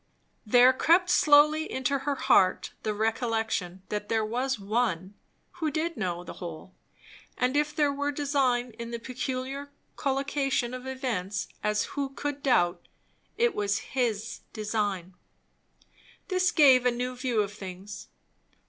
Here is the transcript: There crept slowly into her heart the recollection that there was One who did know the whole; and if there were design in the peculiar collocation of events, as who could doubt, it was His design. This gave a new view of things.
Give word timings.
There 0.47 0.73
crept 0.73 1.11
slowly 1.11 1.71
into 1.71 1.99
her 1.99 2.15
heart 2.15 2.71
the 2.81 2.91
recollection 2.95 3.83
that 3.89 4.09
there 4.09 4.25
was 4.25 4.57
One 4.57 5.13
who 5.61 5.69
did 5.69 5.95
know 5.95 6.23
the 6.23 6.33
whole; 6.41 6.73
and 7.37 7.55
if 7.55 7.75
there 7.75 7.93
were 7.93 8.11
design 8.11 8.71
in 8.79 8.89
the 8.89 8.97
peculiar 8.97 9.69
collocation 9.97 10.73
of 10.73 10.87
events, 10.87 11.49
as 11.63 11.83
who 11.93 12.09
could 12.09 12.41
doubt, 12.41 12.87
it 13.37 13.53
was 13.53 13.93
His 13.93 14.39
design. 14.53 15.13
This 16.29 16.49
gave 16.49 16.83
a 16.87 16.89
new 16.89 17.15
view 17.15 17.41
of 17.43 17.53
things. 17.53 18.07